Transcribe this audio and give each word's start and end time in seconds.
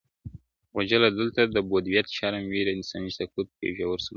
غوجله 0.73 1.09
دلته 1.19 1.41
د 1.45 1.55
بدويت 1.69 2.07
شرم 2.17 2.43
وېري 2.51 2.71
او 2.71 2.75
انساني 2.77 3.11
سقوط 3.17 3.47
يو 3.65 3.71
ژور 3.77 3.99
سمبول 3.99 3.99
ګرځي, 3.99 4.09